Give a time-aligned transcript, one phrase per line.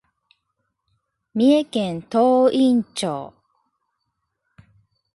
[1.35, 3.35] 三重県東員町